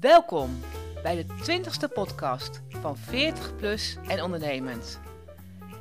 [0.00, 0.60] Welkom
[1.02, 5.00] bij de 20ste podcast van 40 Plus en Ondernemend.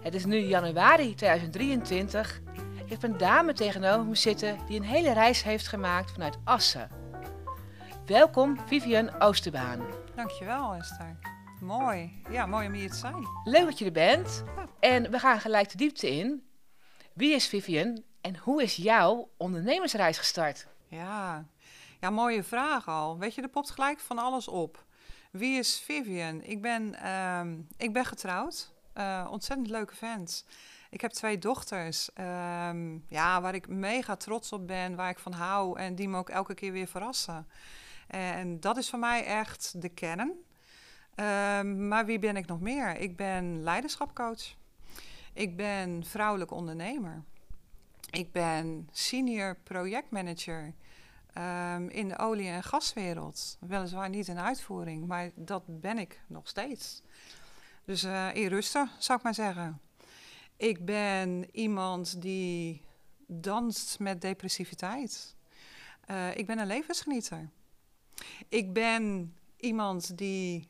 [0.02, 2.42] Het is nu januari 2023.
[2.86, 6.90] Ik heb een dame tegenover me zitten die een hele reis heeft gemaakt vanuit Assen.
[8.06, 9.86] Welkom Vivian Oosterbaan.
[10.16, 11.20] Dankjewel Esther.
[11.60, 12.22] Mooi.
[12.30, 13.28] Ja, mooi om hier te zijn.
[13.44, 14.44] Leuk dat je er bent.
[14.80, 16.44] En we gaan gelijk de diepte in.
[17.14, 20.68] Wie is Vivian en hoe is jouw ondernemersreis gestart?
[20.88, 21.46] Ja.
[22.00, 23.18] Ja, mooie vraag al.
[23.18, 24.86] Weet je, er popt gelijk van alles op.
[25.32, 26.42] Wie is Vivian?
[26.44, 28.76] Ik ben, ehm, ik ben getrouwd.
[28.98, 30.46] Uh, ontzettend leuke vent.
[30.90, 35.32] Ik heb twee dochters, ehm, ja, waar ik mega trots op ben, waar ik van
[35.32, 37.48] hou en die me ook elke keer weer verrassen.
[38.08, 40.34] En dat is voor mij echt de kern.
[41.16, 42.98] Ehm, maar wie ben ik nog meer?
[42.98, 44.56] Ik ben leiderschapcoach.
[45.34, 47.24] Ik ben vrouwelijk ondernemer.
[48.10, 50.74] Ik ben senior projectmanager
[51.38, 53.58] um, in de olie- en gaswereld.
[53.60, 57.02] Weliswaar niet in uitvoering, maar dat ben ik nog steeds.
[57.86, 59.82] Dus uh, in rusten, zou ik maar zeggen.
[60.58, 62.82] Ik ben iemand die
[63.28, 65.36] danst met depressiviteit.
[66.12, 67.50] Uh, ik ben een levensgenieter.
[68.50, 70.70] Ik ben iemand die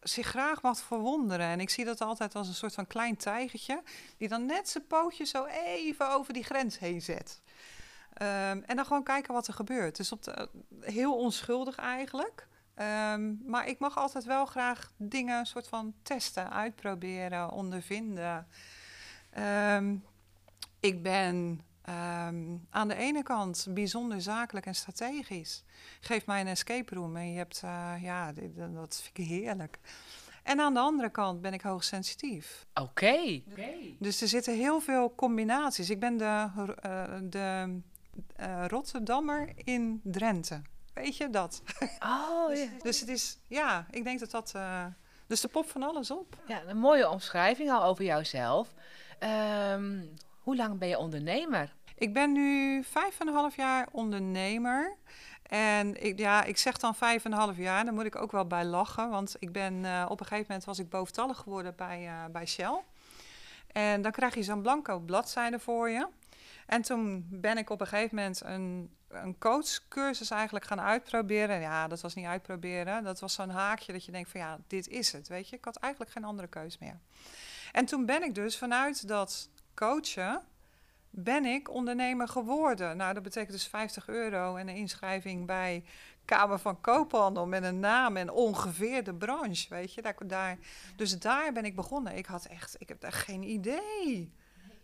[0.00, 1.46] zich graag wat verwonderen.
[1.46, 3.82] En ik zie dat altijd als een soort van klein tijgertje,
[4.16, 7.42] die dan net zijn pootje zo even over die grens heen zet.
[8.22, 9.96] Um, en dan gewoon kijken wat er gebeurt.
[9.96, 10.48] Dus op de,
[10.80, 12.48] heel onschuldig eigenlijk.
[13.12, 18.46] Um, maar ik mag altijd wel graag dingen soort van testen, uitproberen, ondervinden.
[19.38, 20.04] Um,
[20.80, 25.64] ik ben Um, aan de ene kant bijzonder zakelijk en strategisch.
[26.00, 29.78] Geef mij een escape room en je hebt, uh, ja, dit, dat vind ik heerlijk.
[30.42, 32.66] En aan de andere kant ben ik hoogsensitief.
[32.74, 32.80] Oké.
[32.80, 33.44] Okay.
[33.50, 33.96] Okay.
[33.98, 35.90] Dus er zitten heel veel combinaties.
[35.90, 36.48] Ik ben de,
[36.86, 37.80] uh, de
[38.40, 40.62] uh, Rotterdammer in Drenthe.
[40.94, 41.62] Weet je dat?
[42.00, 44.54] Oh, dus, dus, het is, ja, ik denk dat dat.
[45.26, 46.36] dus de pop van alles op.
[46.46, 48.74] Ja, een mooie omschrijving al over jouzelf.
[49.72, 51.72] Um, hoe lang ben je ondernemer?
[51.96, 54.96] Ik ben nu vijf en een half jaar ondernemer.
[55.42, 58.32] En ik, ja, ik zeg dan vijf en een half jaar, daar moet ik ook
[58.32, 59.10] wel bij lachen.
[59.10, 62.46] Want ik ben, uh, op een gegeven moment was ik boventallig geworden bij, uh, bij
[62.46, 62.80] Shell.
[63.72, 66.06] En dan krijg je zo'n blanco bladzijde voor je.
[66.66, 71.60] En toen ben ik op een gegeven moment een, een coachcursus eigenlijk gaan uitproberen.
[71.60, 73.04] Ja, dat was niet uitproberen.
[73.04, 75.28] Dat was zo'n haakje dat je denkt van ja, dit is het.
[75.28, 76.98] Weet je, ik had eigenlijk geen andere keus meer.
[77.72, 80.42] En toen ben ik dus vanuit dat coachen,
[81.10, 82.96] ben ik ondernemer geworden.
[82.96, 85.84] Nou, dat betekent dus 50 euro en een inschrijving bij
[86.24, 90.02] Kamer van Koophandel met een naam en ongeveer de branche, weet je.
[90.02, 90.58] Daar, daar,
[90.96, 92.16] dus daar ben ik begonnen.
[92.16, 94.32] Ik had echt, ik heb daar geen idee.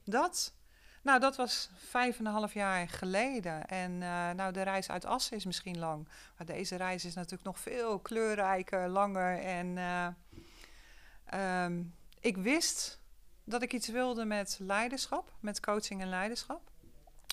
[0.04, 0.54] Dat,
[1.02, 3.66] nou, dat was vijf en een half jaar geleden.
[3.66, 6.08] En uh, nou, de reis uit Assen is misschien lang.
[6.36, 9.38] Maar deze reis is natuurlijk nog veel kleurrijker, langer.
[9.38, 12.98] En uh, um, ik wist
[13.44, 16.70] dat ik iets wilde met leiderschap, met coaching en leiderschap.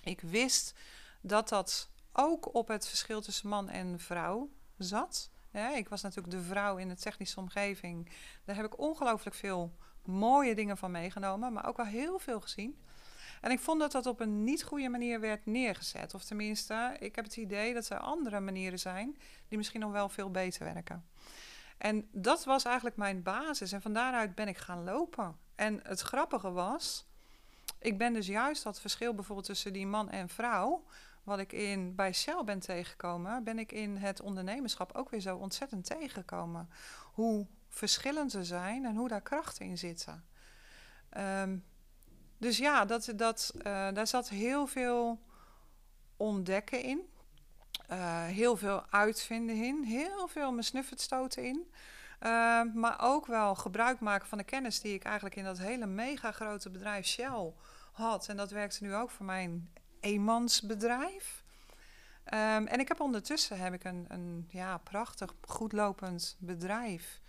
[0.03, 0.73] Ik wist
[1.21, 5.29] dat dat ook op het verschil tussen man en vrouw zat.
[5.75, 8.11] Ik was natuurlijk de vrouw in de technische omgeving.
[8.45, 9.75] Daar heb ik ongelooflijk veel
[10.05, 12.77] mooie dingen van meegenomen, maar ook wel heel veel gezien.
[13.41, 16.13] En ik vond dat dat op een niet goede manier werd neergezet.
[16.13, 19.17] Of tenminste, ik heb het idee dat er andere manieren zijn
[19.47, 21.05] die misschien nog wel veel beter werken.
[21.77, 23.71] En dat was eigenlijk mijn basis.
[23.71, 25.37] En van daaruit ben ik gaan lopen.
[25.55, 27.07] En het grappige was,
[27.79, 30.85] ik ben dus juist dat verschil bijvoorbeeld tussen die man en vrouw,
[31.23, 35.37] wat ik in, bij Shell ben tegengekomen, ben ik in het ondernemerschap ook weer zo
[35.37, 36.69] ontzettend tegengekomen.
[37.13, 40.25] Hoe verschillend ze zijn en hoe daar krachten in zitten.
[41.17, 41.63] Um,
[42.37, 45.19] dus ja, dat, dat, uh, daar zat heel veel
[46.17, 47.01] ontdekken in.
[47.91, 49.83] Uh, heel veel uitvinden in.
[49.83, 51.71] Heel veel me stoten in.
[52.23, 55.85] Uh, maar ook wel gebruik maken van de kennis die ik eigenlijk in dat hele
[55.85, 57.53] mega grote bedrijf Shell
[57.91, 58.27] had.
[58.27, 61.43] En dat werkte nu ook voor mijn eenmansbedrijf.
[62.33, 67.21] Um, en ik heb ondertussen heb ik een, een ja, prachtig, goedlopend bedrijf.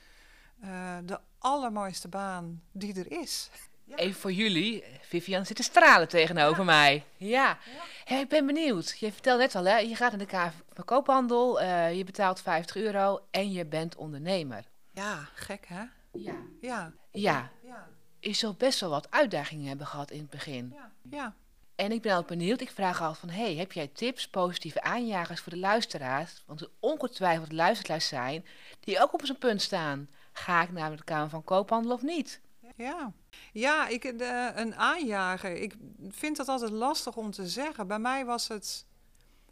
[1.05, 3.50] De allermooiste baan die er is.
[3.94, 7.05] Even voor jullie, Vivian zit te stralen tegenover mij.
[7.17, 7.58] Ja.
[8.06, 8.96] ik ben benieuwd.
[8.99, 12.40] Je vertelde net al, hè, je gaat in de Kamer van Koophandel, uh, je betaalt
[12.40, 14.64] 50 euro en je bent ondernemer.
[14.90, 15.82] Ja, gek hè?
[16.12, 16.35] Ja.
[16.61, 16.93] Ja.
[17.11, 17.50] Ja.
[17.64, 17.88] ja.
[18.20, 20.75] Je zult best wel wat uitdagingen hebben gehad in het begin.
[20.75, 20.90] Ja.
[21.11, 21.35] ja.
[21.75, 25.40] En ik ben al benieuwd, ik vraag al van, hey, heb jij tips, positieve aanjagers
[25.40, 26.43] voor de luisteraars?
[26.46, 28.44] Want er ongetwijfeld luisteraars zijn
[28.81, 30.08] die ook op zo'n punt staan.
[30.32, 32.40] Ga ik naar de Kamer van Koophandel of niet?
[32.79, 33.13] Ja,
[33.53, 35.51] ja ik, de, een aanjager.
[35.57, 35.75] Ik
[36.09, 37.87] vind dat altijd lastig om te zeggen.
[37.87, 38.87] Bij mij was het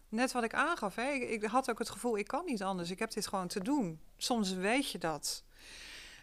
[0.09, 2.91] net wat ik aangaf, hè, ik, ik had ook het gevoel, ik kan niet anders.
[2.91, 4.01] Ik heb dit gewoon te doen.
[4.17, 5.45] Soms weet je dat.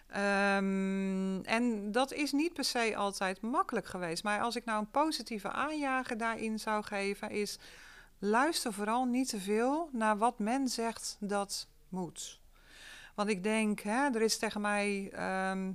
[0.08, 4.24] Ehm, en dat is niet per se altijd makkelijk geweest.
[4.24, 7.60] Maar als ik nou een positieve aanjager daarin zou geven, is
[8.20, 12.42] luister vooral niet te veel naar wat men zegt dat moet.
[13.16, 15.72] Want ik denk, hè, er is tegen mij ehm,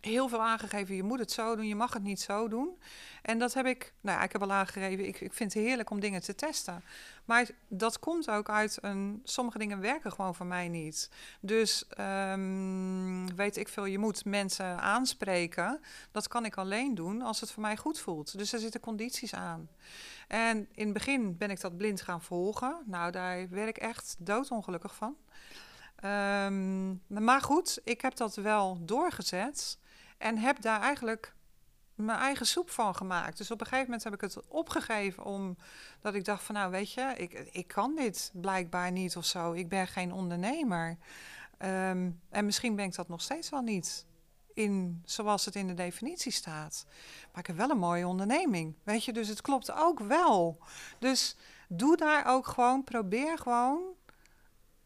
[0.00, 0.94] heel veel aangegeven.
[0.94, 2.78] Je moet het zo doen, je mag het niet zo doen.
[3.22, 5.06] En dat heb ik, nou ja, ik heb al aangegeven.
[5.06, 6.82] Ik, ik vind het heerlijk om dingen te testen.
[7.24, 9.20] Maar dat komt ook uit een.
[9.24, 11.10] Sommige dingen werken gewoon voor mij niet.
[11.40, 15.80] Dus um, weet ik veel, je moet mensen aanspreken.
[16.12, 18.38] Dat kan ik alleen doen als het voor mij goed voelt.
[18.38, 19.68] Dus er zitten condities aan.
[20.28, 22.76] En in het begin ben ik dat blind gaan volgen.
[22.86, 25.16] Nou, daar werd ik echt doodongelukkig van.
[26.04, 29.78] Um, maar goed, ik heb dat wel doorgezet.
[30.18, 31.34] En heb daar eigenlijk
[31.94, 33.38] mijn eigen soep van gemaakt.
[33.38, 36.92] Dus op een gegeven moment heb ik het opgegeven omdat ik dacht van nou weet
[36.92, 39.52] je, ik, ik kan dit blijkbaar niet of zo.
[39.52, 40.96] Ik ben geen ondernemer.
[41.58, 44.06] Ehm, en misschien ben ik dat nog steeds wel niet.
[44.54, 46.86] In, zoals het in de definitie staat.
[47.30, 48.74] Maar ik heb wel een mooie onderneming.
[48.82, 50.58] Weet je, dus het klopt ook wel.
[50.98, 51.36] Dus
[51.68, 53.80] doe daar ook gewoon, probeer gewoon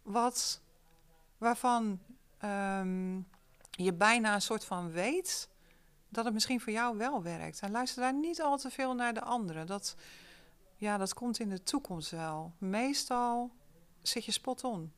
[0.03, 0.61] wat
[1.39, 2.01] waarvan
[2.39, 3.21] ehm,
[3.73, 5.49] je bijna een soort van weet
[6.09, 7.61] dat het misschien voor jou wel werkt.
[7.61, 9.67] En luister daar niet al te veel naar de anderen.
[9.67, 9.97] Dat,
[10.77, 12.53] ja, dat komt in de toekomst wel.
[12.59, 13.51] Meestal
[14.03, 14.93] zit je spot on.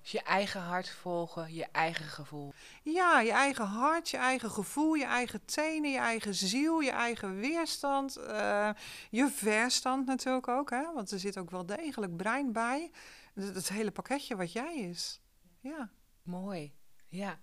[0.00, 2.52] Dus je eigen hart volgen, je eigen gevoel.
[2.82, 7.36] Ja, je eigen hart, je eigen gevoel, je eigen tenen, je eigen ziel, je eigen
[7.36, 8.18] weerstand.
[8.18, 8.70] Uh,
[9.10, 10.92] je verstand natuurlijk ook, hè?
[10.94, 12.90] want er zit ook wel degelijk brein bij.
[13.34, 15.20] Het, het hele pakketje wat jij is.
[15.60, 15.90] Ja.
[16.22, 16.74] Mooi,
[17.08, 17.38] ja.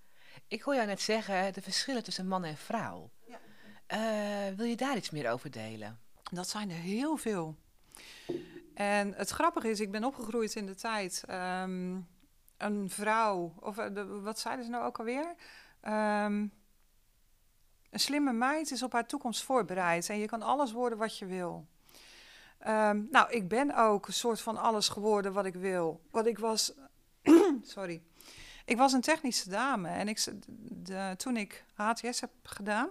[0.47, 3.09] Ik hoor jou net zeggen de verschillen tussen man en vrouw.
[3.25, 3.39] Ja.
[4.49, 5.99] Uh, wil je daar iets meer over delen?
[6.31, 7.55] Dat zijn er heel veel.
[8.73, 11.23] En het grappige is, ik ben opgegroeid in de tijd.
[11.29, 12.07] Um,
[12.57, 15.35] een vrouw, of de, wat zeiden ze nou ook alweer?
[15.81, 16.51] Um,
[17.89, 21.25] een slimme meid is op haar toekomst voorbereid en je kan alles worden wat je
[21.25, 21.67] wil.
[22.67, 26.01] Um, nou, ik ben ook een soort van alles geworden wat ik wil.
[26.11, 26.73] Wat ik was,
[27.61, 28.01] sorry,
[28.67, 30.23] ik was een technische dame en ik,
[31.17, 32.89] toen ik HTS heb gedaan,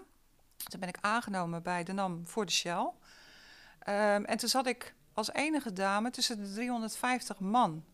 [0.56, 2.90] toen ben ik aangenomen bij de NAM voor de Shell.
[3.88, 7.84] Um, en toen zat ik als enige dame tussen de 350 man.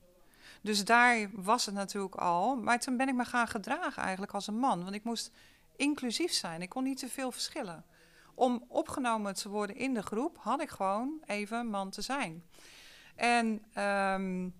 [0.61, 2.56] Dus daar was het natuurlijk al.
[2.56, 4.82] Maar toen ben ik me gaan gedragen eigenlijk als een man.
[4.82, 5.31] Want ik moest
[5.76, 6.62] inclusief zijn.
[6.62, 7.84] Ik kon niet te veel verschillen.
[8.34, 12.44] Om opgenomen te worden in de groep had ik gewoon even man te zijn.
[13.14, 13.46] En
[13.82, 14.55] um,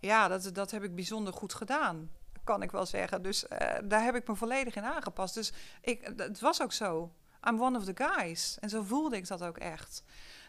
[0.00, 2.10] ja, dat, dat heb ik bijzonder goed gedaan
[2.48, 3.22] kan ik wel zeggen.
[3.22, 5.34] Dus uh, daar heb ik me volledig in aangepast.
[5.34, 7.12] Dus ik, het was ook zo.
[7.48, 8.58] I'm one of the guys.
[8.60, 10.02] En zo voelde ik dat ook echt.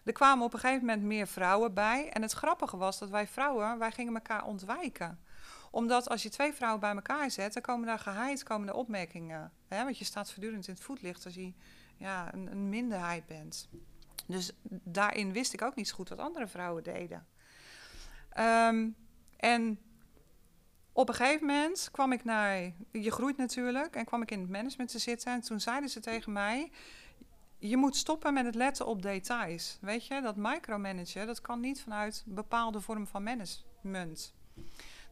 [0.03, 2.09] Er kwamen op een gegeven moment meer vrouwen bij.
[2.09, 5.19] En het grappige was dat wij vrouwen, wij gingen elkaar ontwijken
[5.71, 9.51] omdat als je twee vrouwen bij elkaar zet, dan komen daar geheid, komen er opmerkingen.
[9.67, 9.83] Hè?
[9.83, 11.53] Want je staat voortdurend in het voetlicht als je
[11.97, 13.69] ja, een, een minderheid bent.
[14.27, 17.27] Dus daarin wist ik ook niet zo goed wat andere vrouwen deden.
[18.37, 18.95] Um,
[19.37, 19.79] en
[20.99, 24.49] op een gegeven moment kwam ik naar, je groeit natuurlijk, en kwam ik in het
[24.49, 25.31] management te zitten.
[25.31, 26.71] En toen zeiden ze tegen mij,
[27.57, 29.77] je moet stoppen met het letten op details.
[29.81, 34.33] Weet je, dat micromanagen, dat kan niet vanuit een bepaalde vorm van management.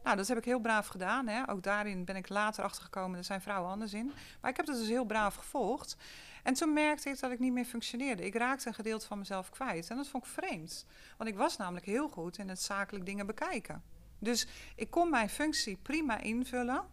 [0.02, 1.26] Nou, dat heb ik heel braaf gedaan.
[1.26, 1.50] Hè.
[1.50, 4.12] Ook daarin ben ik later achtergekomen, er zijn vrouwen anders in.
[4.40, 5.96] Maar ik heb dat dus heel braaf gevolgd.
[6.42, 8.24] En toen merkte ik dat ik niet meer functioneerde.
[8.24, 9.90] Ik raakte een gedeelte van mezelf kwijt.
[9.90, 10.86] En dat vond ik vreemd.
[11.16, 13.82] Want ik was namelijk heel goed in het zakelijk dingen bekijken.
[14.18, 14.46] Dus
[14.76, 16.84] ik kon mijn functie prima invullen,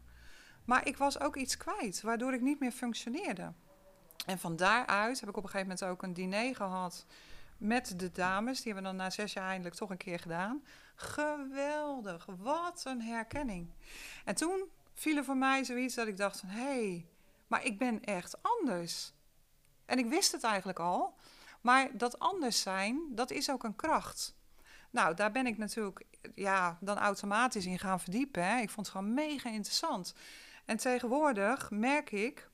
[0.65, 3.53] maar ik was ook iets kwijt, waardoor ik niet meer functioneerde.
[4.25, 7.05] En van daaruit heb ik op een gegeven moment ook een diner gehad
[7.57, 8.61] met de dames.
[8.61, 10.63] Die hebben dan na zes jaar eindelijk toch een keer gedaan.
[10.95, 13.73] Geweldig, wat een herkenning.
[14.25, 16.49] En toen viel er voor mij zoiets dat ik dacht van...
[16.49, 17.05] hé, hey,
[17.47, 19.13] maar ik ben echt anders.
[19.85, 21.15] En ik wist het eigenlijk al.
[21.61, 24.35] Maar dat anders zijn, dat is ook een kracht.
[24.95, 28.45] Nou, daar ben ik natuurlijk ja, dan automatisch in gaan verdiepen.
[28.45, 28.59] Hè.
[28.59, 30.15] Ik vond het gewoon mega interessant.
[30.65, 32.49] En tegenwoordig merk ik,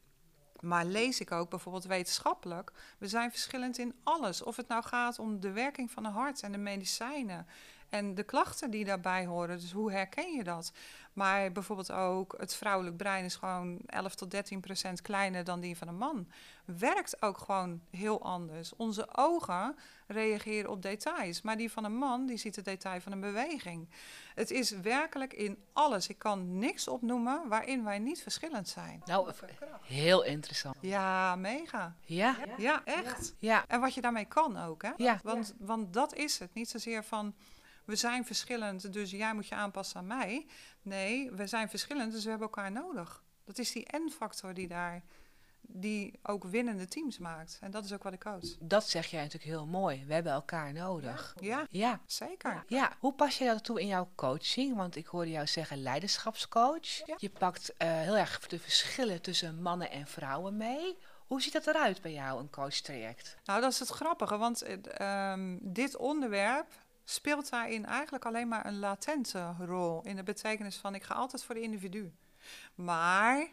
[0.59, 4.43] maar lees ik ook bijvoorbeeld wetenschappelijk, we zijn verschillend in alles.
[4.43, 7.47] Of het nou gaat om de werking van het hart en de medicijnen
[7.91, 9.59] en de klachten die daarbij horen.
[9.59, 10.71] Dus hoe herken je dat?
[11.13, 15.77] Maar bijvoorbeeld ook het vrouwelijk brein is gewoon 11 tot 13 procent kleiner dan die
[15.77, 16.27] van een man.
[16.65, 18.75] Werkt ook gewoon heel anders.
[18.75, 19.75] Onze ogen
[20.07, 23.89] reageren op details, maar die van een man die ziet het detail van een beweging.
[24.35, 26.07] Het is werkelijk in alles.
[26.07, 29.01] Ik kan niks opnoemen waarin wij niet verschillend zijn.
[29.05, 29.31] Nou,
[29.81, 30.75] heel interessant.
[30.79, 31.95] Ja, mega.
[32.05, 32.37] Ja?
[32.57, 33.35] Ja, echt.
[33.39, 33.65] Ja.
[33.67, 34.91] En wat je daarmee kan ook, hè?
[34.97, 35.19] Ja.
[35.23, 36.53] Want, want dat is het.
[36.53, 37.33] Niet zozeer van
[37.91, 40.47] we zijn verschillend, dus jij moet je aanpassen aan mij.
[40.81, 43.23] Nee, we zijn verschillend, dus we hebben elkaar nodig.
[43.45, 45.03] Dat is die N-factor die daar,
[45.61, 47.57] die ook winnende teams maakt.
[47.61, 48.57] En dat is ook wat ik coach.
[48.59, 50.05] Dat zeg jij natuurlijk heel mooi.
[50.05, 51.35] We hebben elkaar nodig.
[51.39, 51.99] Ja, Ja.
[52.05, 52.63] zeker.
[52.67, 54.75] Ja, hoe pas je dat toe in jouw coaching?
[54.75, 57.05] Want ik hoorde jou zeggen leiderschapscoach.
[57.05, 57.15] Ja.
[57.17, 60.97] Je pakt eh, heel erg de verschillen tussen mannen en vrouwen mee.
[61.27, 63.37] Hoe ziet dat eruit bij jou, een coachtraject?
[63.45, 64.77] Nou, dat is het grappige, want eh,
[65.31, 66.67] ehm, dit onderwerp
[67.05, 70.01] speelt daarin eigenlijk alleen maar een latente rol.
[70.03, 72.13] In de betekenis van ik ga altijd voor de individu.
[72.75, 73.47] Maar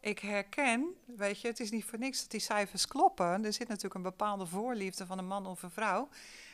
[0.00, 3.44] ik herken, weet je, het is niet voor niks dat die cijfers kloppen.
[3.44, 6.08] Er zit natuurlijk een bepaalde voorliefde van een man of een vrouw.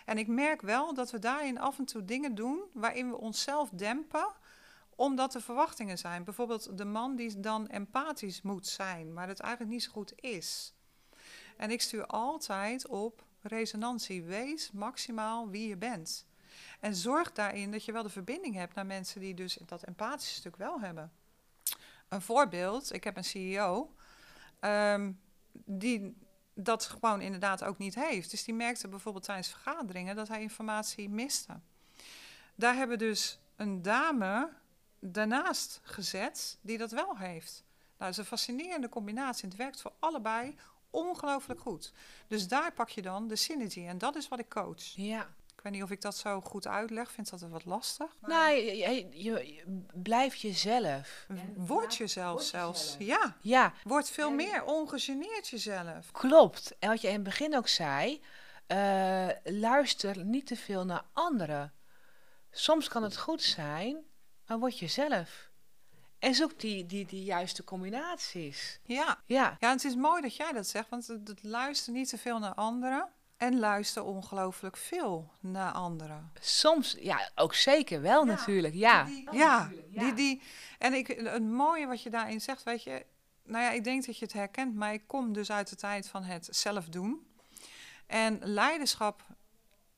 [0.05, 3.71] En ik merk wel dat we daarin af en toe dingen doen waarin we onszelf
[3.71, 4.27] dempen
[4.97, 6.25] omdat er verwachtingen zijn.
[6.25, 10.75] Bijvoorbeeld de man die dan empathisch moet zijn, maar het eigenlijk niet zo goed is.
[11.57, 14.23] En ik stuur altijd op resonantie.
[14.23, 16.27] Wees maximaal wie je bent.
[16.81, 20.35] En zorg daarin dat je wel de verbinding hebt naar mensen die dus dat empathische
[20.35, 21.13] stuk wel hebben.
[22.09, 23.95] Een voorbeeld, ik heb een CEO
[24.61, 25.13] ehm,
[25.53, 26.17] die
[26.55, 28.31] dat gewoon inderdaad ook niet heeft.
[28.31, 31.61] Dus die merkte bijvoorbeeld tijdens vergaderingen dat hij informatie miste.
[32.55, 34.53] Daar hebben dus een dame
[34.99, 37.65] daarnaast gezet die dat wel heeft.
[37.69, 39.49] Nou, dat is een fascinerende combinatie.
[39.49, 40.57] Het werkt voor allebei
[40.91, 41.93] ongelooflijk goed.
[42.29, 43.87] Dus daar pak je dan de synergy.
[43.87, 44.83] En dat is wat ik coach.
[44.83, 45.35] Ja.
[45.57, 47.11] Ik weet niet of ik dat zo goed uitleg.
[47.11, 48.17] Vind dat wat lastig.
[48.21, 51.27] Nou, je, je, je- je- blijf jezelf.
[51.57, 52.97] Word jezelf zelfs.
[52.99, 56.11] Ja, Ja, word veel meer ongegeneerd jezelf.
[56.13, 56.77] klopt.
[56.79, 58.23] En wat je in het begin ook zei,
[58.67, 61.73] eh, luister niet te veel naar anderen.
[62.51, 63.97] Soms kan het goed zijn,
[64.47, 65.51] maar word jezelf.
[66.19, 68.81] En zoek die, die, die juiste combinaties.
[68.83, 69.19] Ja.
[69.27, 70.89] Ja, ja, en het is mooi dat jij dat zegt.
[70.89, 73.09] Want het, het luister niet te veel naar anderen.
[73.37, 76.31] En luister ongelooflijk veel naar anderen.
[76.41, 78.75] soms, ja, ook zeker wel natuurlijk.
[78.75, 80.43] Ja, Ja, die, die,
[80.79, 83.07] en ik, het mooie wat je daarin zegt, weet je,
[83.45, 86.09] nou ja, ik denk dat je het herkent, maar ik kom dus uit de tijd
[86.09, 87.27] van het zelf doen.
[88.07, 89.23] En leiderschap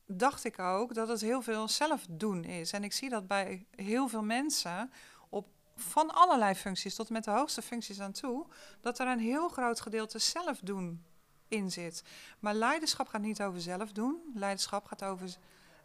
[0.05, 2.73] dacht ik ook dat het heel veel zelf doen is.
[2.73, 4.91] En ik zie dat bij heel veel mensen
[5.29, 8.45] op van allerlei functies tot met de hoogste functies aan toe,
[8.81, 11.03] dat er een heel groot gedeelte zelf doen
[11.49, 12.03] in zit.
[12.39, 14.31] Maar leiderschap gaat niet over zelf doen.
[14.33, 15.35] Leiderschap gaat over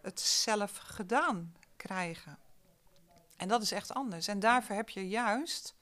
[0.02, 2.38] het zelf gedaan krijgen.
[3.36, 4.28] En dat is echt anders.
[4.28, 5.74] En daarvoor heb je juist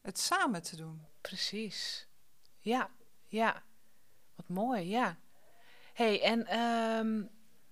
[0.00, 1.06] het samen te doen.
[1.20, 2.06] precies.
[2.58, 2.90] Ja,
[3.26, 3.62] ja.
[4.34, 5.16] Wat mooi, ja.
[5.92, 7.22] hey, en ehm,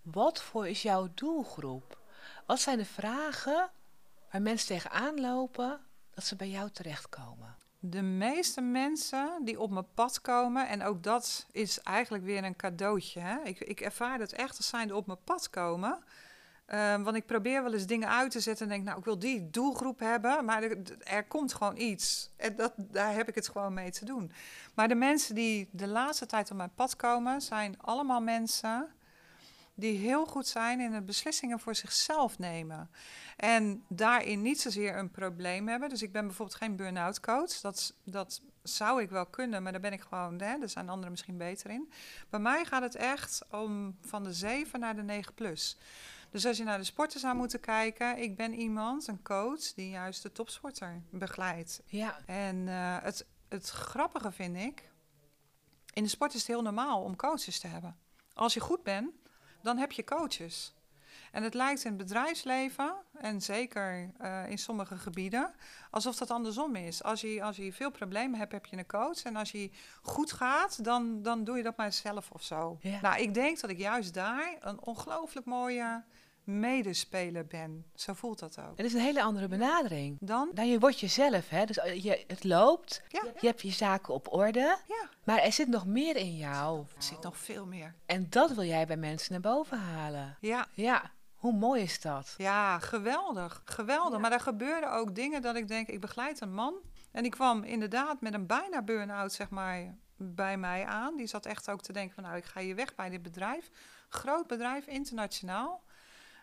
[0.02, 1.98] wat voor is jouw doelgroep?
[2.46, 3.70] Wat zijn de vragen
[4.30, 7.56] waar mensen tegenaan lopen dat ze bij jou terechtkomen?
[7.80, 12.56] De meeste mensen die op mijn pad komen, en ook dat is eigenlijk weer een
[12.56, 13.20] cadeautje.
[13.20, 13.42] Hè?
[13.42, 15.98] Ik, ik ervaar het echt als zijnde op mijn pad komen.
[16.66, 19.18] Ehm, want ik probeer wel eens dingen uit te zetten en denk, nou, ik wil
[19.18, 22.30] die doelgroep hebben, maar er, er komt gewoon iets.
[22.36, 24.32] En dat, daar heb ik het gewoon mee te doen.
[24.74, 28.88] Maar de mensen die de laatste tijd op mijn pad komen, zijn allemaal mensen
[29.78, 32.90] die heel goed zijn in het beslissingen voor zichzelf nemen.
[33.36, 35.88] En daarin niet zozeer een probleem hebben.
[35.88, 37.60] Dus ik ben bijvoorbeeld geen burn-out coach.
[37.60, 41.10] Dat, dat zou ik wel kunnen, maar daar ben ik gewoon, hè, daar zijn anderen
[41.10, 41.92] misschien beter in.
[42.30, 45.76] Bij mij gaat het echt om van de 7 naar de 9 plus.
[46.30, 49.90] Dus als je naar de sporten zou moeten kijken, ik ben iemand, een coach, die
[49.90, 51.82] juist de topsporter begeleidt.
[51.86, 54.90] Ja, En eh, het, het grappige vind ik,
[55.92, 57.96] in de sport is het heel normaal om coaches te hebben.
[58.38, 59.10] Als je goed bent,
[59.62, 60.72] dan heb je coaches.
[61.32, 65.54] En het lijkt in het bedrijfsleven, en zeker eh, in sommige gebieden,
[65.90, 67.02] alsof dat andersom is.
[67.02, 69.22] Als je, als je veel problemen hebt, heb je een coach.
[69.22, 69.70] En als je
[70.02, 72.78] goed gaat, dan, dan doe je dat maar zelf of zo.
[72.80, 73.00] Ja.
[73.00, 76.02] Nou, ik denk dat ik juist daar een ongelooflijk mooie
[76.48, 77.84] medespeler ben.
[77.94, 78.76] Zo voelt dat ook.
[78.76, 80.16] het is een hele andere benadering.
[80.20, 81.64] Dan, Nou, je wordt jezelf, hè?
[81.64, 85.52] Dus eh, je, het loopt, ja, je hebt je zaken op orde, ja, maar er
[85.52, 86.84] zit nog meer in jou.
[86.96, 87.94] er zit nog veel meer.
[88.06, 90.36] En dat wil jij bij mensen naar boven halen.
[90.40, 92.34] Ja, Ja, hoe mooi is dat?
[92.36, 93.62] Ja, geweldig.
[93.64, 94.20] Geweldig.
[94.20, 96.74] Maar er gebeurden ook dingen dat ik denk, ik begeleid een man.
[97.12, 101.16] En die kwam inderdaad met een bijna burn-out, zeg maar, bij mij aan.
[101.16, 103.70] Die zat echt ook te denken van, nou, ik ga hier weg bij dit bedrijf.
[104.08, 105.82] Groot bedrijf, internationaal.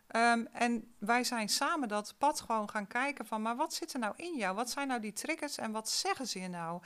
[0.07, 3.99] Ehm, en wij zijn samen dat pad gewoon gaan kijken van, maar wat zit er
[3.99, 4.55] nou in jou?
[4.55, 6.81] Wat zijn nou die triggers en wat zeggen ze je nou?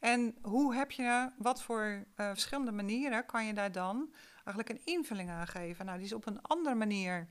[0.00, 4.94] En hoe heb je, wat voor eh, verschillende manieren kan je daar dan eigenlijk een
[4.94, 5.84] invulling aan geven?
[5.84, 7.28] Nou, die is op een andere manier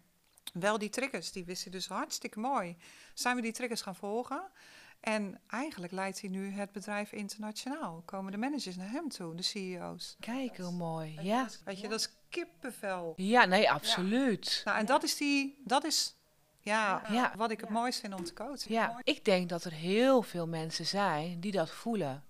[0.53, 2.77] wel die triggers, die wist hij dus hartstikke mooi.
[3.13, 4.51] Zijn we die triggers gaan volgen?
[4.99, 8.01] En eigenlijk leidt hij nu het bedrijf internationaal.
[8.05, 10.15] Komen de managers naar hem toe, de CEO's.
[10.19, 11.19] Kijk hoe mooi.
[11.21, 13.13] Ja, Weet je, dat is kippenvel.
[13.15, 14.61] ja nee, absoluut.
[14.65, 16.15] Nou, en dat is, die, dat is
[16.63, 17.33] Ja, Ja.
[17.37, 18.71] wat ik het mooiste vind om te coachen.
[18.73, 22.23] Ja, ik denk dat er heel veel mensen zijn die dat voelen.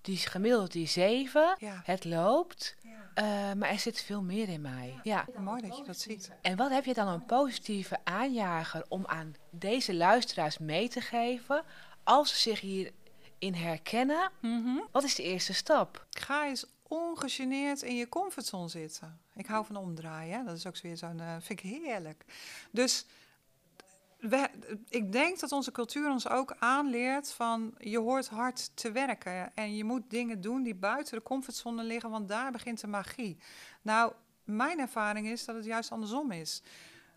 [0.00, 1.80] Die is gemiddeld die zeven, Ja.
[1.84, 2.76] het loopt,
[3.14, 5.00] eh, maar er zit veel meer in mij.
[5.02, 5.26] Ja.
[5.38, 6.30] Mooi dat je dat ziet.
[6.42, 11.64] En wat heb je dan een positieve aanjager om aan deze luisteraars mee te geven
[12.04, 14.30] als ze zich hierin herkennen?
[14.92, 16.06] Wat is de eerste stap?
[16.10, 19.20] Ga eens ongegeneerd in je comfortzone zitten.
[19.34, 20.44] Ik hou van omdraaien.
[20.44, 21.20] Dat is ook weer zo'n.
[21.20, 22.24] eh vind ik heerlijk.
[22.70, 23.06] Dus
[24.88, 29.76] ik denk dat onze cultuur ons ook aanleert van je hoort hard te werken en
[29.76, 33.38] je moet dingen doen die buiten de comfortzone liggen, want daar begint de magie.
[33.82, 34.12] Nou,
[34.44, 36.62] mijn ervaring is dat het juist andersom is.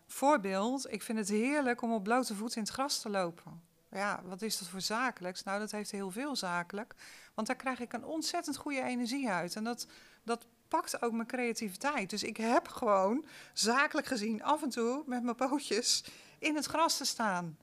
[0.06, 3.62] Voorbeeld, ik vind het heerlijk om op blote voeten in het gras te lopen.
[3.92, 5.42] Ja, wat is dat voor zakelijks?
[5.42, 6.94] Nou, dat heeft heel veel zakelijk.
[7.34, 9.56] Want daar krijg ik een ontzettend goede energie uit.
[9.56, 9.86] En dat,
[10.22, 12.10] dat pakt ook mijn creativiteit.
[12.10, 16.04] Dus ik heb gewoon, zakelijk gezien, af en toe met mijn pootjes
[16.38, 17.58] in het gras te staan.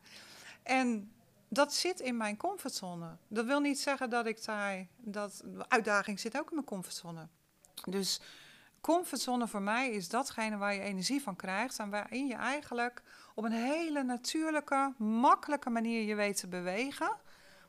[0.63, 1.11] En
[1.47, 3.17] dat zit in mijn comfortzone.
[3.27, 4.87] Dat wil niet zeggen dat ik daar...
[4.97, 7.27] Dat, uitdaging zit ook in mijn comfortzone.
[7.85, 8.21] Dus
[8.81, 11.79] comfortzone voor mij is datgene waar je energie van krijgt...
[11.79, 13.01] en waarin je eigenlijk
[13.39, 17.11] op een hele natuurlijke, makkelijke manier je weet te bewegen...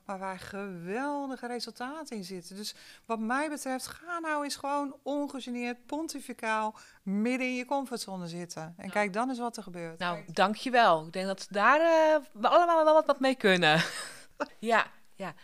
[0.04, 2.56] maar waar geweldige resultaten in zitten.
[2.56, 2.74] Dus
[3.06, 6.74] wat mij betreft, ga nou eens gewoon ongegeneerd, pontificaal...
[7.02, 8.74] midden in je comfortzone zitten.
[8.76, 9.98] En kijk dan eens wat er gebeurt.
[9.98, 11.06] Nou, dankjewel.
[11.06, 13.82] Ik denk dat daar eh, we allemaal wel wat, wat mee kunnen.
[14.72, 15.34] ja, ja.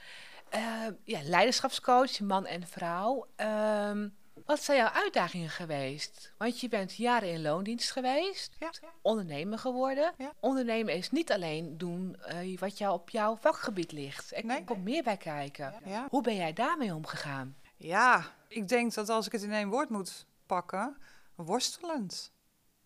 [0.48, 0.62] Eh,
[1.04, 3.26] ja, leiderschapscoach, man en vrouw.
[3.36, 4.08] Ehm,
[4.46, 6.32] wat zijn jouw uitdagingen geweest?
[6.38, 8.70] Want je bent jaren in loondienst geweest, Ja.
[9.02, 10.12] ondernemer geworden.
[10.18, 10.32] Ja.
[10.40, 14.36] Ondernemen is niet alleen doen eh, wat jou op jouw vakgebied ligt.
[14.36, 14.64] Er Nee.
[14.64, 15.74] komt meer bij kijken.
[15.84, 16.06] Ja.
[16.10, 17.56] Hoe ben jij daarmee omgegaan?
[17.76, 20.96] Ja, ik denk dat als ik het in één woord moet pakken,
[21.34, 22.32] worstelend.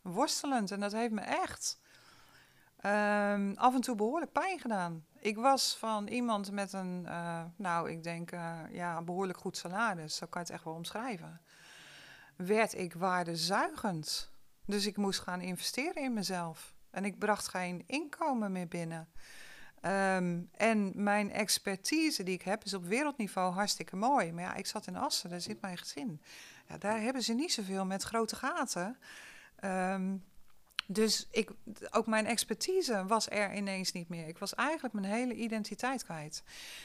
[0.02, 0.70] Worstelend.
[0.70, 1.78] En dat heeft me echt
[2.76, 5.04] ehm, af en toe behoorlijk pijn gedaan.
[5.20, 10.16] Ik was van iemand met een, eh, nou, ik denk, eh, ja, behoorlijk goed salaris.
[10.16, 11.40] Zo kan je het echt wel omschrijven.
[12.36, 14.30] Werd ik waardezuigend.
[14.64, 16.74] Dus ik moest gaan investeren in mezelf.
[16.90, 19.08] En ik bracht geen inkomen meer binnen.
[19.80, 24.32] Ehm, en mijn expertise die ik heb is op wereldniveau hartstikke mooi.
[24.32, 26.22] Maar ja, ik zat in Assen, daar zit mijn gezin.
[26.68, 28.98] Ja, daar hebben ze niet zoveel met grote gaten.
[29.56, 30.16] Ehm,
[30.92, 31.50] dus ik,
[31.90, 34.28] ook mijn expertise was er ineens niet meer.
[34.28, 36.42] Ik was eigenlijk mijn hele identiteit kwijt.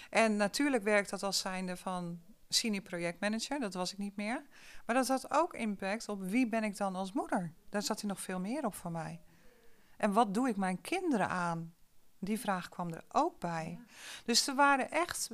[0.10, 4.44] En natuurlijk werkt dat als zijnde van senior projectmanager, dat was ik niet meer.
[4.86, 7.54] Maar dat had ook impact op wie ben ik dan als moeder.
[7.70, 9.22] Daar zat hij nog veel meer op voor mij.
[9.98, 11.74] En wat doe ik mijn kinderen aan?
[12.20, 13.80] Die vraag kwam er ook bij.
[14.26, 15.30] Dus er waren echt.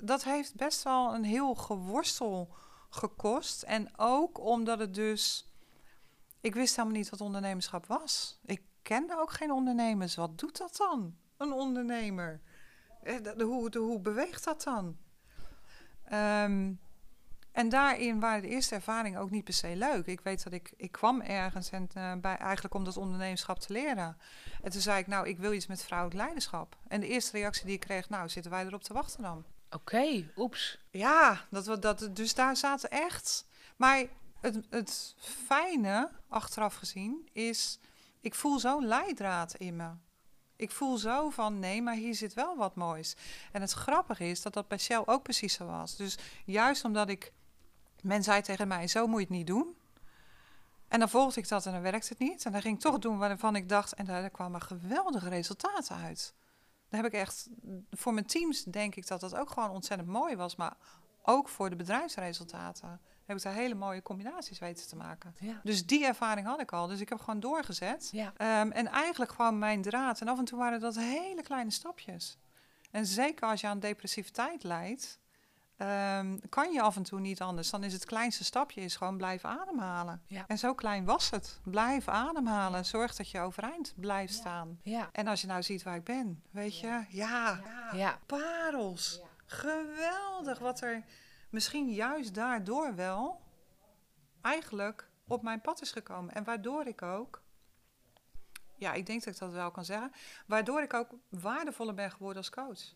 [0.00, 2.54] Dat heeft best wel een heel geworstel
[2.90, 3.62] gekost.
[3.62, 5.51] En ook omdat het dus.
[6.42, 8.38] Ik wist helemaal niet wat ondernemerschap was.
[8.44, 10.14] Ik kende ook geen ondernemers.
[10.14, 11.16] Wat doet dat dan?
[11.36, 12.40] Een ondernemer.
[13.02, 14.96] Eh, Hoe, hoe beweegt dat dan?
[16.04, 16.72] Ehm,
[17.52, 20.06] en daarin waren de eerste ervaringen ook niet per se leuk.
[20.06, 23.72] Ik weet dat ik, ik kwam ergens en, eh, bij, eigenlijk om dat ondernemerschap te
[23.72, 24.16] leren.
[24.62, 26.76] En toen zei ik, nou, ik wil iets met vrouwelijk leiderschap.
[26.88, 29.44] En de eerste reactie die ik kreeg, nou, zitten wij erop te wachten dan?
[29.70, 30.78] Oké, oeps.
[30.90, 33.46] Ja, dat, dat, dus daar zaten echt.
[33.76, 34.04] Maar
[34.42, 37.78] het, het fijne, achteraf gezien, is.
[38.20, 39.90] Ik voel zo'n leidraad in me.
[40.56, 43.16] Ik voel zo van nee, maar hier zit wel wat moois.
[43.52, 45.96] En het grappige is dat dat bij Shell ook precies zo was.
[45.96, 47.32] Dus juist omdat ik.
[48.02, 49.76] Men zei tegen mij: zo moet je het niet doen.
[50.88, 52.44] En dan volgde ik dat en dan werkte het niet.
[52.44, 53.92] En dan ging ik toch doen waarvan ik dacht.
[53.92, 56.34] En daar, kwamen geweldige resultaten uit.
[56.88, 57.48] Daar heb ik echt.
[57.90, 60.56] Voor mijn teams denk ik dat dat ook gewoon ontzettend mooi was.
[60.56, 60.76] Maar
[61.22, 63.00] ook voor de bedrijfsresultaten
[63.32, 65.34] heb ik daar hele mooie combinaties weten te maken.
[65.38, 65.60] Ja.
[65.62, 66.86] Dus die ervaring had ik al.
[66.86, 68.08] Dus ik heb gewoon doorgezet.
[68.12, 68.32] Ja.
[68.36, 70.20] Ehm, en eigenlijk gewoon mijn draad.
[70.20, 72.38] En af en toe waren dat hele kleine stapjes.
[72.90, 75.20] En zeker als je aan depressiviteit lijdt,
[75.76, 77.70] ehm, kan je af en toe niet anders.
[77.70, 80.22] Dan is het kleinste stapje is gewoon blijven ademhalen.
[80.26, 80.44] Ja.
[80.46, 81.60] En zo klein was het.
[81.64, 82.84] Blijf ademhalen.
[82.84, 84.80] Zorg dat je overeind blijft staan.
[85.12, 87.60] En als je nou ziet waar ik ben, weet je, ja,
[87.92, 88.18] Ja.
[88.26, 89.20] parels.
[89.46, 91.02] Geweldig wat er
[91.52, 93.40] misschien juist daardoor wel
[94.40, 96.34] eigenlijk op mijn pad is gekomen.
[96.34, 97.42] En waardoor ik ook,
[98.76, 100.12] ja, ik denk dat ik dat wel kan zeggen,
[100.46, 102.94] waardoor ik ook waardevoller ben geworden als coach.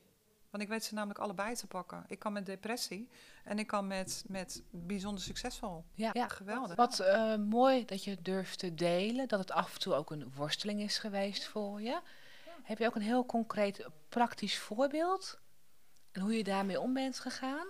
[0.51, 2.05] Want ik weet ze namelijk allebei te pakken.
[2.07, 3.09] Ik kan met depressie
[3.45, 5.85] en ik kan met, met bijzonder succesvol.
[5.95, 6.11] Ja.
[6.13, 6.29] ja.
[6.29, 6.77] Geweldig.
[6.77, 10.33] Wat eh, mooi dat je durft te delen, dat het af en toe ook een
[10.35, 12.01] worsteling is geweest voor je.
[12.63, 15.39] Heb je ook een heel concreet praktisch voorbeeld?
[16.13, 17.67] En hoe je daarmee om bent gegaan?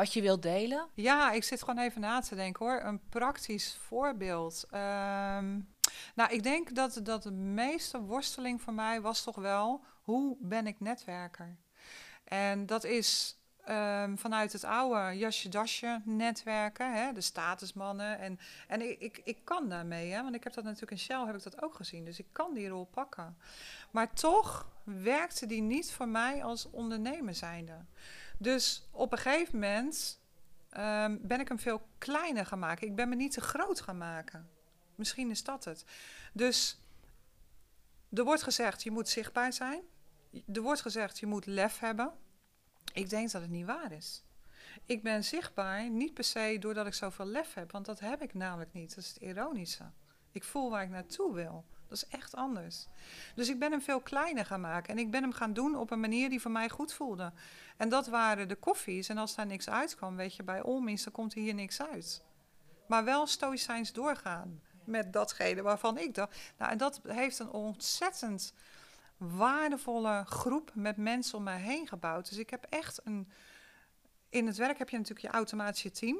[0.00, 0.88] Wat je wilt delen?
[0.94, 2.80] Ja, ik zit gewoon even na te denken hoor.
[2.82, 4.66] Een praktisch voorbeeld.
[4.70, 5.60] Ehm,
[6.14, 9.84] Nou, ik denk dat, dat de meeste worsteling voor mij was toch wel...
[10.02, 11.56] hoe ben ik netwerker?
[12.24, 18.18] En dat is ehm, vanuit het oude jasje-dasje netwerken, hè, de statusmannen.
[18.18, 21.26] En, en ik, ik, ik kan daarmee, hè, want ik heb dat natuurlijk in Shell
[21.26, 22.04] heb ik dat ook gezien.
[22.04, 23.36] Dus ik kan die rol pakken.
[23.90, 27.84] Maar toch werkte die niet voor mij als ondernemer zijnde.
[28.40, 30.20] Dus op een gegeven moment
[30.70, 32.86] ehm, ben ik hem veel kleiner gaan maken.
[32.86, 34.50] Ik ben me niet te groot gaan maken.
[34.94, 35.84] Misschien is dat het.
[36.32, 36.80] Dus
[38.12, 39.82] er wordt gezegd, je moet zichtbaar zijn.
[40.52, 42.12] Er wordt gezegd, je moet lef hebben.
[42.92, 44.24] Ik denk dat het niet waar is.
[44.84, 48.34] Ik ben zichtbaar niet per se doordat ik zoveel lef heb, want dat heb ik
[48.34, 48.94] namelijk niet.
[48.94, 49.90] Dat is het ironische.
[50.30, 51.64] Ik voel waar ik naartoe wil.
[51.90, 52.86] Dat is echt anders.
[53.34, 54.90] Dus ik ben hem veel kleiner gaan maken.
[54.92, 57.32] En ik ben hem gaan doen op een manier die voor mij goed voelde.
[57.76, 59.08] En dat waren de koffies.
[59.08, 62.24] En als daar niks uitkwam, weet je, bij Olmins, dan komt hier niks uit.
[62.86, 66.52] Maar wel stoïcijns doorgaan met datgene waarvan ik dacht.
[66.58, 68.52] Nou, en dat heeft een ontzettend
[69.16, 72.28] waardevolle groep met mensen om mij heen gebouwd.
[72.28, 73.28] Dus ik heb echt een.
[74.28, 76.18] In het werk heb je natuurlijk je automatische team.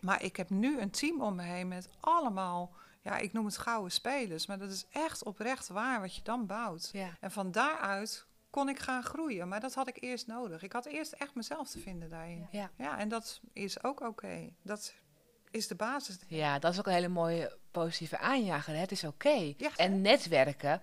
[0.00, 2.72] Maar ik heb nu een team om me heen met allemaal,
[3.04, 4.46] ja, ik noem het gouden spelers.
[4.46, 6.88] Maar dat is echt oprecht waar wat je dan bouwt.
[6.92, 7.16] Ja.
[7.20, 9.48] En van daaruit kon ik gaan groeien.
[9.48, 10.62] Maar dat had ik eerst nodig.
[10.62, 12.48] Ik had eerst echt mezelf te vinden daarin.
[12.50, 12.70] Ja.
[12.76, 14.50] Ja, en dat is ook oké.
[14.62, 14.94] Dat
[15.50, 16.18] is de basis.
[16.28, 18.74] ja, dat is ook een hele mooie positieve aanjager.
[18.74, 18.80] hè.
[18.80, 19.54] Het is oké.
[19.56, 19.70] Ja.
[19.76, 20.82] En netwerken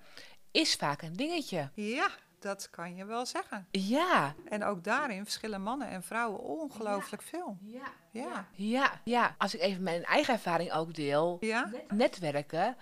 [0.51, 1.69] is vaak een dingetje.
[1.73, 2.09] Ja,
[2.41, 3.67] dat kan je wel zeggen.
[3.71, 7.57] Ja, En ook daarin verschillen mannen en vrouwen ongelooflijk veel.
[7.61, 8.47] ja, Ja.
[8.51, 9.35] ja, ja.
[9.37, 11.37] Als ik even mijn eigen ervaring ook deel.
[11.39, 11.71] Ja?
[11.87, 12.75] Netwerken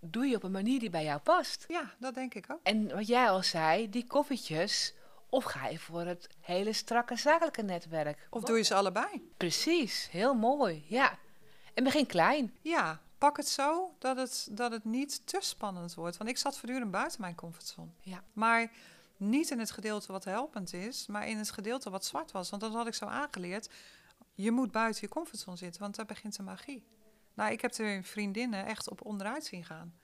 [0.00, 1.64] doe je op een manier die bij jou past.
[1.68, 2.60] Ja, dat denk ik ook.
[2.62, 4.94] En wat jij al zei, die koffietjes.
[5.28, 8.26] Of ga je voor het hele strakke zakelijke netwerk?
[8.30, 9.30] Of doe je ze allebei?
[9.36, 10.84] Precies, heel mooi.
[10.88, 11.18] Ja.
[11.74, 12.54] En begin klein.
[12.60, 16.16] Ja, pak het zo dat het, dat het niet te spannend wordt.
[16.16, 17.90] Want ik zat voortdurend buiten mijn comfortzone.
[18.00, 18.22] Ja.
[18.32, 18.70] Maar
[19.16, 22.50] niet in het gedeelte wat helpend is, maar in het gedeelte wat zwart was.
[22.50, 23.70] Want dat had ik zo aangeleerd.
[24.34, 26.86] Je moet buiten je comfortzone zitten, want daar begint de magie.
[27.34, 29.98] Nou, ik heb er vriendinnen echt op onderuit zien gaan.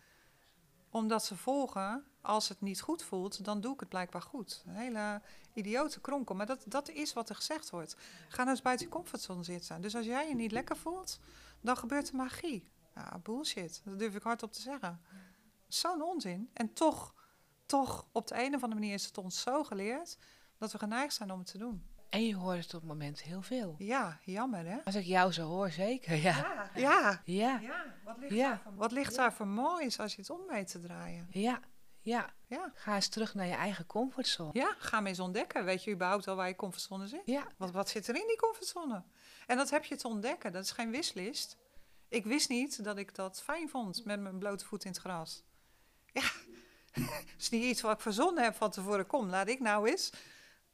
[0.90, 4.62] Omdat ze volgen, als het niet goed voelt, dan doe ik het blijkbaar goed.
[4.66, 5.22] Een hele
[5.54, 6.34] idiote kronkel.
[6.34, 7.96] Maar dat, dat is wat er gezegd wordt.
[8.28, 9.80] Ga nou eens buiten je comfortzone zitten.
[9.80, 11.20] Dus als jij je niet lekker voelt,
[11.60, 12.70] dan gebeurt er magie.
[12.94, 13.82] Ja, bullshit.
[13.84, 15.00] Dat durf ik hardop te zeggen.
[15.68, 16.50] Zo'n onzin.
[16.52, 17.14] En toch,
[17.72, 20.18] toch, op de een of andere manier is het ons zo geleerd
[20.58, 21.86] dat we geneigd zijn om het te doen.
[22.08, 23.74] En je hoort het op het moment heel veel.
[23.78, 24.78] Ja, jammer hè?
[24.84, 26.14] Als ik jou zo hoor, zeker.
[26.16, 26.70] Ja.
[26.74, 27.22] Ja.
[27.24, 27.58] Ja.
[27.60, 27.84] ja.
[28.04, 28.48] Wat ligt, Ja.
[28.48, 31.26] Daar, voor, wat ligt daar voor moois als je het om weet te draaien?
[31.30, 31.60] Ja.
[32.00, 32.30] Ja.
[32.46, 32.72] Ja.
[32.74, 34.50] Ga eens terug naar je eigen comfortzone.
[34.52, 35.64] Ja, ga maar eens ontdekken.
[35.64, 37.22] Weet je überhaupt al waar je comfortzone zit?
[37.24, 37.46] Ja.
[37.56, 39.02] Wat, wat zit er in die comfortzone?
[39.46, 40.52] En dat heb je te ontdekken.
[40.52, 41.56] Dat is geen wislist.
[42.08, 45.44] Ik wist niet dat ik dat fijn vond met mijn blote voet in het gras.
[46.12, 46.30] Ja,
[46.92, 49.06] het is niet iets wat ik verzonnen heb van tevoren.
[49.06, 50.12] Kom, laat ik nou eens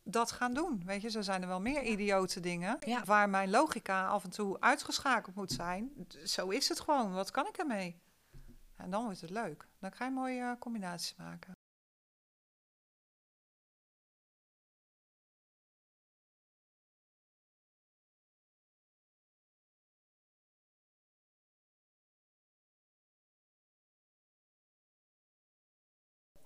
[0.03, 0.83] dat gaan doen.
[0.85, 3.05] Weet je, zo zijn er wel meer idiote dingen Ja.
[3.05, 6.07] waar mijn logica af en toe uitgeschakeld moet zijn.
[6.25, 7.13] Zo is het gewoon.
[7.13, 8.01] Wat kan ik ermee?
[8.77, 9.67] En dan wordt het leuk.
[9.81, 11.57] Dan ga je mooie eh, combinaties maken.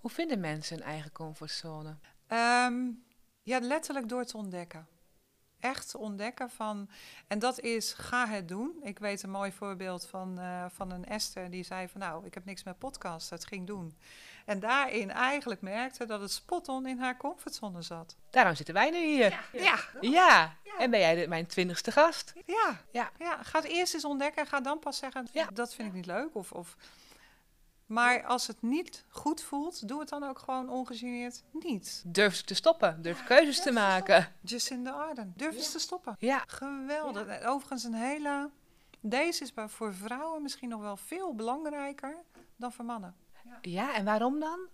[0.02, 1.96] Hoe vinden mensen hun eigen comfortzone?
[2.26, 2.74] Ehm,
[3.42, 4.86] ja, letterlijk door te ontdekken.
[5.60, 6.88] Echt te ontdekken van.
[7.28, 8.78] En dat is ga het doen.
[8.82, 12.34] Ik weet een mooi voorbeeld van, eh, van een Esther die zei van nou, ik
[12.34, 13.96] heb niks met podcast, het ging doen.
[14.46, 18.16] En daarin eigenlijk merkte dat het spot on in haar comfortzone zat.
[18.30, 19.40] Daarom zitten wij nu hier.
[19.52, 20.56] Ja, Ja.
[20.78, 22.32] En ben jij de, mijn twintigste gast?
[22.46, 23.10] ja, Ja.
[23.18, 23.42] ja.
[23.42, 25.48] Ga het eerst eens ontdekken en ga dan pas zeggen, Ja.
[25.52, 26.34] dat vind ik niet leuk.
[26.34, 26.76] Of, of.
[27.86, 32.02] Maar als het niet goed voelt, doe het dan ook gewoon ongegeneerd niet.
[32.06, 33.02] Durf te stoppen.
[33.02, 34.32] Durf keuzes te maken.
[34.40, 36.14] Jacinda Arden, durf eens te stoppen.
[36.18, 36.44] Ja.
[36.46, 37.26] Geweldig.
[37.26, 38.50] En Overigens een hele...
[39.00, 42.16] Deze is voor vrouwen misschien nog wel veel belangrijker
[42.56, 43.16] dan voor mannen.
[43.60, 44.68] Ja, en waarom dan?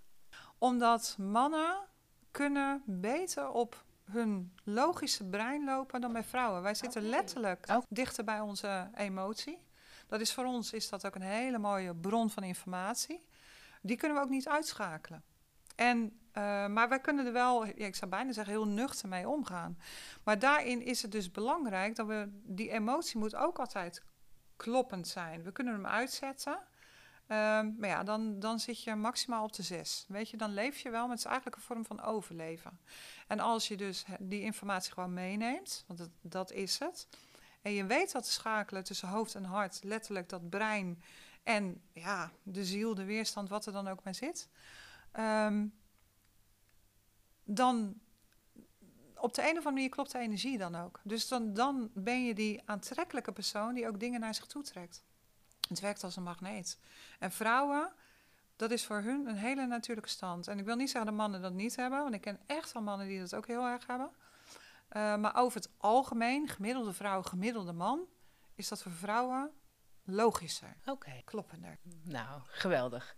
[0.59, 1.77] Omdat mannen
[2.31, 6.63] kunnen beter op hun logische brein lopen dan bij vrouwen.
[6.63, 7.85] Wij zitten letterlijk Ook.
[7.89, 9.59] dichter bij onze emotie.
[10.09, 13.27] Dat is voor ons is dat ook een hele mooie bron van informatie.
[13.83, 15.23] Die kunnen we ook niet uitschakelen.
[15.77, 19.29] En, eh, maar wij kunnen er wel, ja, ik zou bijna zeggen, heel nuchter mee
[19.29, 19.79] omgaan.
[20.25, 24.03] Maar daarin is het dus belangrijk dat we, die emotie moet ook altijd
[24.57, 25.43] kloppend zijn.
[25.43, 26.59] We kunnen hem uitzetten.
[27.27, 30.05] Ehm, maar ja, dan, dan zit je maximaal op de zes.
[30.09, 32.81] Weet je, dan leef je wel, maar het is eigenlijk een vorm van overleven.
[33.27, 37.09] En als je dus die informatie gewoon meeneemt, want dat is het.
[37.63, 41.03] En je weet dat te schakelen tussen hoofd en hart, letterlijk dat brein
[41.43, 44.49] En ja, de ziel, de weerstand, wat er dan ook maar zit.
[45.13, 45.67] Ehm,
[47.45, 48.01] dan
[49.15, 51.01] op de een of andere manier klopt de energie dan ook.
[51.03, 55.05] Dus dan, dan ben je die aantrekkelijke persoon die ook dingen naar zich toe trekt.
[55.69, 56.79] Het werkt als een magneet.
[57.19, 57.93] En vrouwen,
[58.57, 60.49] dat is voor hun een hele natuurlijke stand.
[60.49, 62.83] En ik wil niet zeggen dat mannen dat niet hebben, want ik ken echt wel
[62.83, 64.11] mannen die dat ook heel erg hebben.
[64.93, 68.07] Uh, maar over het algemeen, gemiddelde vrouw, gemiddelde man,
[68.55, 69.51] is dat voor vrouwen
[70.05, 70.77] logischer.
[70.85, 71.21] Oké.
[71.25, 71.79] Kloppender.
[72.05, 73.17] Nou, geweldig.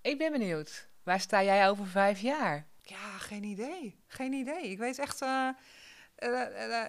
[0.00, 0.88] Ik ben benieuwd.
[1.02, 2.66] Waar sta jij over vijf jaar?
[2.82, 4.00] Ja, geen idee.
[4.06, 4.70] Geen idee.
[4.70, 5.22] Ik weet echt.
[5.22, 5.48] Uh,
[6.18, 6.84] uh,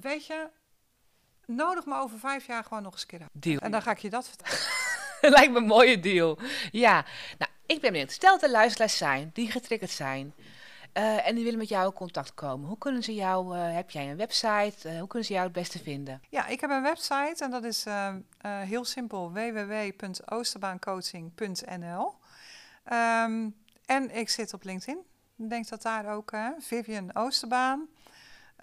[0.00, 0.50] weet je,
[1.46, 3.26] nodig me over vijf jaar gewoon nog eens een keer.
[3.32, 3.58] Deal.
[3.58, 4.58] En dan ga ik je dat vertellen.
[5.36, 6.38] Lijkt me een mooie deal.
[6.70, 7.04] Ja,
[7.38, 8.10] nou, ik ben benieuwd.
[8.10, 10.34] Stel dat er luisteraars zijn die getriggerd zijn.
[10.94, 12.68] Uh, en die willen met jou in contact komen.
[12.68, 14.88] Hoe kunnen ze jou, uh, heb jij een website?
[14.88, 16.22] Uh, hoe kunnen ze jou het beste vinden?
[16.28, 17.84] Ja, ik heb een website en dat is
[18.42, 22.14] heel simpel: www.oosterbaancoaching.nl.
[22.92, 24.98] Um, en ik zit op LinkedIn.
[25.36, 27.88] Ik denk dat daar ook Vivian Oosterbaan.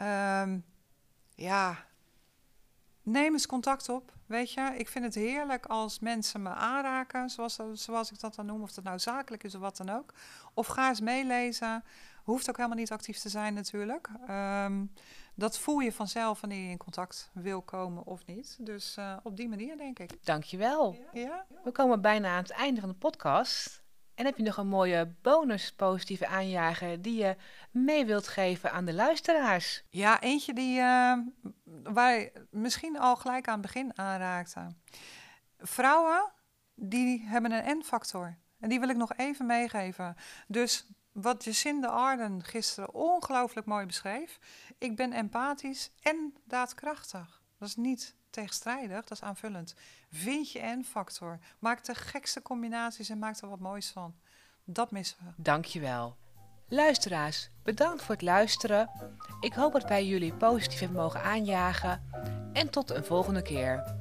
[0.02, 0.66] Um,
[1.36, 1.86] ja,
[3.04, 4.14] neem eens contact op.
[4.26, 8.46] Weet je, ik vind het heerlijk als mensen me aanraken, zoals, zoals ik dat dan
[8.46, 10.14] noem, of dat nou zakelijk is of wat dan ook.
[10.54, 11.84] Of ga eens meelezen.
[12.24, 14.10] Hoeft ook helemaal niet actief te zijn natuurlijk.
[14.30, 14.92] Um,
[15.36, 18.58] dat voel je vanzelf wanneer je in contact wil komen of niet.
[18.60, 20.26] Dus uh, op die manier denk ik.
[20.26, 20.94] Dankjewel.
[20.94, 21.22] Ja?
[21.22, 21.46] ja?
[21.64, 23.84] We komen bijna aan het einde van de podcast.
[24.16, 27.36] En heb je nog een mooie bonus positieve aanjager die je
[27.72, 29.84] mee wilt geven aan de luisteraars?
[29.90, 31.18] Ja, eentje die uh,
[31.84, 34.82] wij misschien al gelijk aan het begin aanraakten.
[35.58, 36.32] Vrouwen
[36.76, 38.38] die hebben een N-factor.
[38.60, 40.16] En die wil ik nog even meegeven.
[40.48, 44.40] Dus wat Jacinda Arden gisteren ongelooflijk mooi beschreef.
[44.78, 47.42] Ik ben empathisch en daadkrachtig.
[47.58, 49.76] Dat is niet tegenstrijdig, dat is aanvullend.
[50.12, 51.40] Vind je N-factor.
[51.60, 54.16] Maak de gekste combinaties en maak er wat moois van.
[54.64, 55.32] Dat missen we.
[55.38, 56.18] Dankjewel.
[56.68, 58.90] Luisteraars, bedankt voor het luisteren.
[59.40, 62.04] Ik hoop dat wij jullie positief hebben mogen aanjagen.
[62.54, 63.96] En tot een volgende keer.